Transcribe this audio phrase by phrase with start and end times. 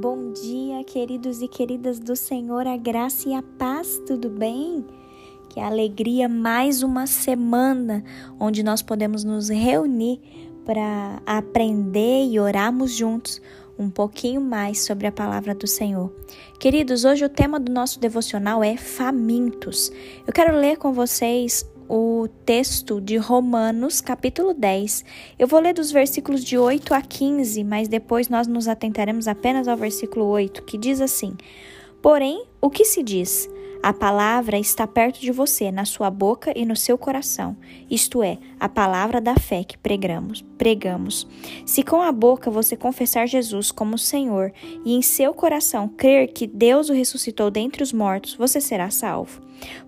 [0.00, 4.82] Bom dia, queridos e queridas do Senhor, a graça e a paz, tudo bem?
[5.50, 8.02] Que alegria mais uma semana
[8.38, 10.18] onde nós podemos nos reunir
[10.64, 13.42] para aprender e orarmos juntos
[13.78, 16.10] um pouquinho mais sobre a palavra do Senhor.
[16.58, 19.92] Queridos, hoje o tema do nosso devocional é famintos.
[20.26, 25.04] Eu quero ler com vocês o texto de Romanos, capítulo 10.
[25.36, 29.66] Eu vou ler dos versículos de 8 a 15, mas depois nós nos atentaremos apenas
[29.66, 31.36] ao versículo 8, que diz assim:
[32.00, 33.50] Porém, o que se diz?
[33.82, 37.56] A palavra está perto de você, na sua boca e no seu coração.
[37.90, 40.42] Isto é, a palavra da fé que pregamos.
[40.58, 41.26] Pregamos.
[41.64, 44.52] Se com a boca você confessar Jesus como Senhor
[44.84, 49.40] e em seu coração crer que Deus o ressuscitou dentre os mortos, você será salvo.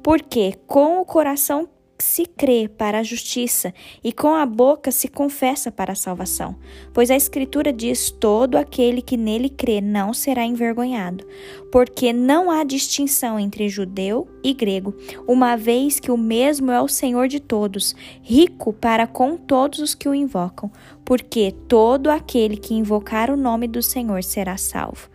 [0.03, 1.69] Porque com o coração
[2.03, 6.57] se crê para a justiça e com a boca se confessa para a salvação.
[6.93, 11.27] Pois a Escritura diz: todo aquele que nele crê não será envergonhado,
[11.71, 14.95] porque não há distinção entre judeu e grego,
[15.27, 19.95] uma vez que o mesmo é o Senhor de todos, rico para com todos os
[19.95, 20.71] que o invocam,
[21.05, 25.09] porque todo aquele que invocar o nome do Senhor será salvo.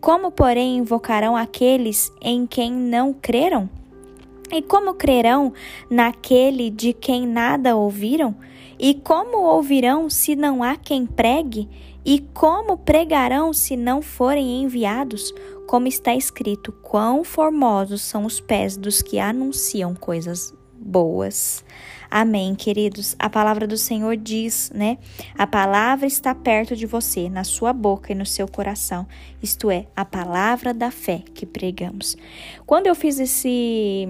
[0.00, 3.70] Como, porém, invocarão aqueles em quem não creram?
[4.52, 5.52] E como crerão
[5.90, 8.34] naquele de quem nada ouviram?
[8.78, 11.68] E como ouvirão se não há quem pregue?
[12.04, 15.32] E como pregarão se não forem enviados?
[15.66, 20.52] Como está escrito: Quão formosos são os pés dos que anunciam coisas
[20.84, 21.64] boas.
[22.16, 23.16] Amém, queridos.
[23.18, 24.98] A palavra do Senhor diz, né?
[25.36, 29.04] A palavra está perto de você, na sua boca e no seu coração.
[29.42, 32.16] Isto é, a palavra da fé que pregamos.
[32.64, 34.06] Quando eu fiz esse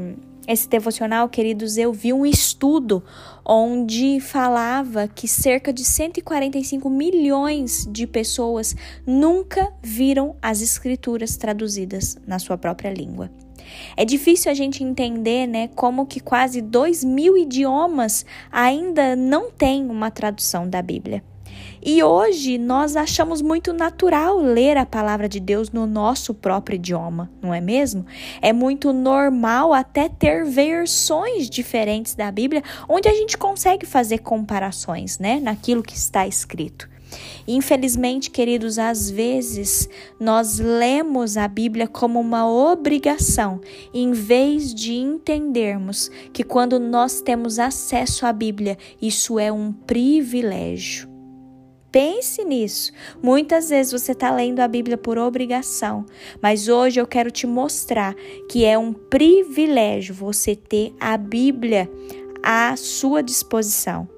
[0.46, 3.02] esse devocional, queridos, eu vi um estudo
[3.42, 12.38] onde falava que cerca de 145 milhões de pessoas nunca viram as escrituras traduzidas na
[12.38, 13.30] sua própria língua.
[13.96, 19.88] É difícil a gente entender, né, como que quase dois mil idiomas ainda não têm
[19.88, 21.22] uma tradução da Bíblia.
[21.86, 27.30] E hoje nós achamos muito natural ler a palavra de Deus no nosso próprio idioma,
[27.42, 28.06] não é mesmo?
[28.40, 35.18] É muito normal até ter versões diferentes da Bíblia, onde a gente consegue fazer comparações,
[35.18, 36.93] né, naquilo que está escrito.
[37.46, 39.88] Infelizmente, queridos, às vezes
[40.18, 43.60] nós lemos a Bíblia como uma obrigação,
[43.92, 51.14] em vez de entendermos que quando nós temos acesso à Bíblia, isso é um privilégio.
[51.94, 52.90] Pense nisso.
[53.22, 56.04] Muitas vezes você está lendo a Bíblia por obrigação,
[56.42, 58.16] mas hoje eu quero te mostrar
[58.50, 61.88] que é um privilégio você ter a Bíblia
[62.42, 64.08] à sua disposição.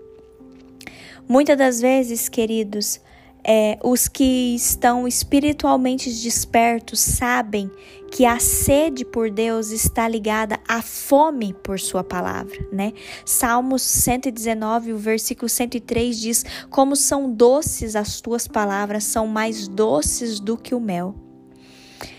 [1.28, 3.00] Muitas das vezes, queridos,
[3.42, 7.70] é, os que estão espiritualmente despertos sabem
[8.10, 12.92] que a sede por Deus está ligada à fome por Sua palavra, né?
[13.24, 20.38] Salmos 119, o versículo 103 diz: Como são doces as tuas palavras, são mais doces
[20.38, 21.25] do que o mel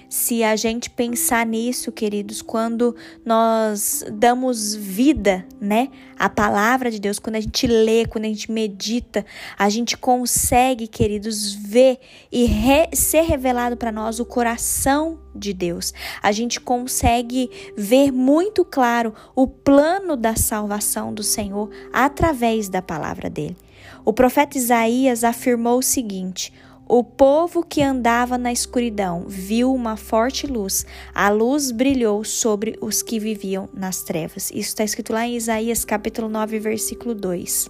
[0.10, 2.96] se a gente pensar nisso, queridos, quando
[3.26, 8.52] nós damos vida, né, à palavra de Deus, quando a gente lê, quando a gente
[8.52, 9.26] medita,
[9.58, 12.00] a gente consegue, queridos, ver
[12.32, 15.94] e re ser revelado para nós o coração de Deus.
[16.22, 23.30] A gente consegue ver muito claro o plano da salvação do Senhor através da palavra
[23.30, 23.58] dele.
[24.06, 26.54] O profeta Isaías afirmou o seguinte:
[26.90, 30.86] o povo que andava na escuridão viu uma forte luz.
[31.14, 34.50] A luz brilhou sobre os que viviam nas trevas.
[34.52, 37.70] Isso está escrito lá em Isaías capítulo 9, versículo 2.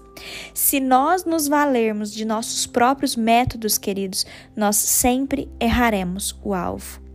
[0.53, 7.06] Se nós nos valermos de nossos próprios métodos, queridos, nós sempre erraremos o alvo.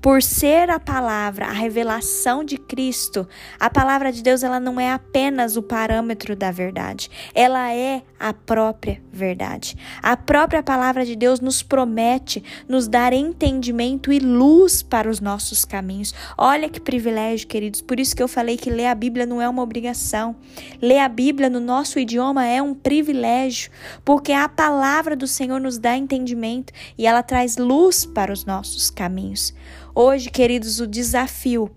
[0.00, 3.26] Por ser a palavra, a revelação de Cristo,
[3.58, 8.32] a palavra de Deus ela não é apenas o parâmetro da verdade, ela é a
[8.32, 9.76] própria verdade.
[10.02, 15.64] A própria palavra de Deus nos promete nos dar entendimento e luz para os nossos
[15.64, 16.14] caminhos.
[16.36, 17.80] Olha que privilégio, queridos.
[17.82, 20.36] Por isso que eu falei que ler a Bíblia não é uma obrigação.
[20.80, 23.70] Ler a Bíblia no nosso idioma é um privilégio,
[24.04, 28.90] porque a palavra do Senhor nos dá entendimento e ela traz luz para os nossos
[28.90, 29.54] caminhos.
[29.96, 31.70] Hoje, queridos, o desafio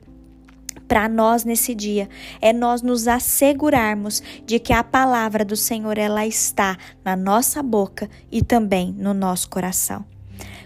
[0.88, 2.10] para nós nesse dia
[2.42, 6.76] é nós nos assegurarmos de que a palavra do Senhor ela está
[7.06, 10.04] na nossa boca e também no nosso coração.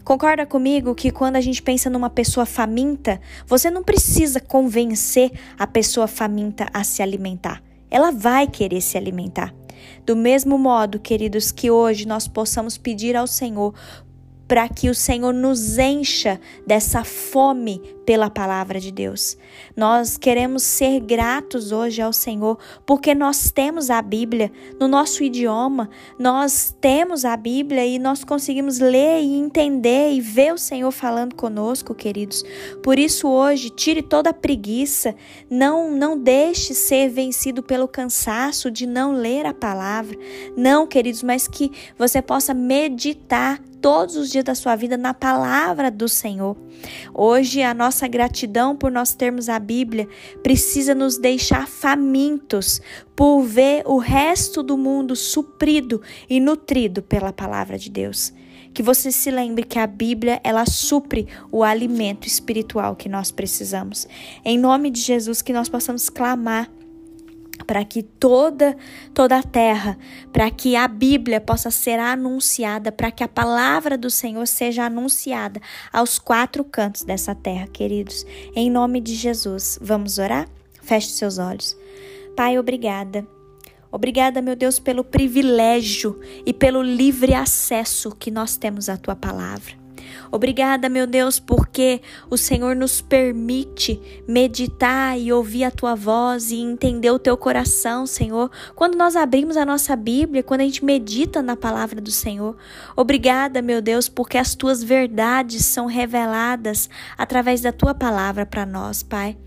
[0.06, 5.68] Concorda comigo que quando a gente pensa numa pessoa faminta, você não precisa convencer a
[5.68, 7.62] pessoa faminta a se alimentar.
[7.90, 9.54] Ela vai querer se alimentar.
[10.06, 13.74] Do mesmo modo, queridos, que hoje nós possamos pedir ao Senhor
[14.52, 16.38] para que o Senhor nos encha
[16.68, 17.82] dessa fome
[18.12, 19.38] pela palavra de Deus.
[19.74, 25.90] Nós queremos ser gratos hoje ao Senhor porque nós temos a Bíblia no nosso idioma,
[26.20, 31.36] nós temos a Bíblia e nós conseguimos ler e entender e ver o Senhor falando
[31.36, 32.44] conosco, queridos.
[32.84, 35.16] Por isso hoje, tire toda a preguiça,
[35.50, 40.18] não não deixe ser vencido pelo cansaço de não ler a palavra.
[40.58, 45.90] Não, queridos, mas que você possa meditar todos os dias da sua vida na palavra
[45.90, 46.56] do Senhor.
[47.14, 50.08] Hoje, a nossa gratidão por nós termos a Bíblia
[50.42, 52.82] precisa nos deixar famintos
[53.16, 58.34] por ver o resto do mundo suprido e nutrido pela palavra de Deus.
[58.74, 64.08] Que você se lembre que a Bíblia, ela supre o alimento espiritual que nós precisamos.
[64.44, 66.72] Em nome de Jesus, que nós possamos clamar
[67.66, 68.76] para que toda
[69.14, 69.98] toda a terra,
[70.32, 75.62] para que a Bíblia possa ser anunciada, para que a palavra do Senhor seja anunciada
[75.92, 78.26] aos quatro cantos dessa terra, queridos.
[78.56, 80.48] Em nome de Jesus, vamos orar?
[80.82, 81.78] Feche seus olhos.
[82.36, 83.28] Pai, obrigada.
[83.92, 89.81] Obrigada, meu Deus, pelo privilégio e pelo livre acesso que nós temos à tua palavra.
[90.32, 96.56] Obrigada, meu Deus, porque o Senhor nos permite meditar e ouvir a tua voz e
[96.56, 98.50] entender o teu coração, Senhor.
[98.74, 102.56] Quando nós abrimos a nossa Bíblia, quando a gente medita na palavra do Senhor.
[102.96, 109.04] Obrigada, meu Deus, porque as tuas verdades são reveladas através da tua palavra para nós,
[109.04, 109.38] Pai.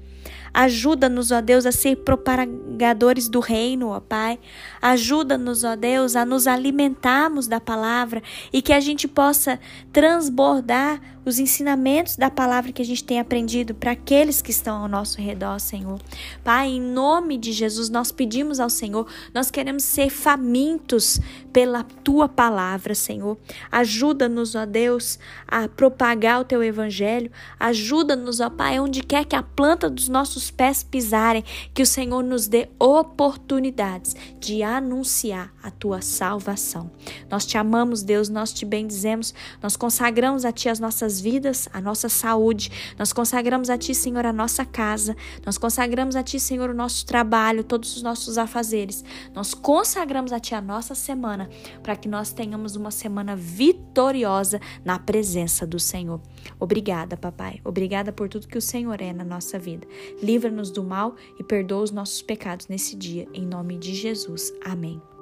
[0.54, 4.38] Ajuda-nos, ó Deus, a ser propagadores do reino, ó Pai.
[4.80, 8.22] Ajuda-nos, ó Deus, a nos alimentarmos da palavra
[8.52, 9.58] e que a gente possa
[9.92, 14.88] transbordar os ensinamentos da palavra que a gente tem aprendido para aqueles que estão ao
[14.88, 16.00] nosso redor, Senhor.
[16.42, 21.20] Pai, em nome de Jesus, nós pedimos ao Senhor, nós queremos ser famintos
[21.52, 23.38] pela tua palavra, Senhor.
[23.70, 27.30] Ajuda-nos, ó Deus, a propagar o teu evangelho.
[27.58, 32.22] Ajuda-nos, ó Pai, onde quer que a planta dos nossos pés pisarem, que o Senhor
[32.22, 36.90] nos dê oportunidades de anunciar a tua salvação.
[37.30, 41.69] Nós te amamos, Deus, nós te bendizemos, nós consagramos a ti as nossas nossas vidas,
[41.72, 42.70] a nossa saúde.
[42.99, 45.16] Nós consagramos a Ti, Senhor, a nossa casa.
[45.44, 49.05] Nós consagramos a Ti, Senhor, o nosso trabalho, todos os nossos afazeres.
[49.34, 51.49] Nós consagramos a Ti a nossa semana,
[51.82, 56.20] para que nós tenhamos uma semana vitoriosa na presença do Senhor.
[56.58, 57.60] Obrigada, papai.
[57.64, 59.87] Obrigada por tudo que o Senhor é na nossa vida.
[60.22, 64.52] Livra-nos do mal e perdoa os nossos pecados nesse dia, em nome de Jesus.
[64.64, 65.13] Amém.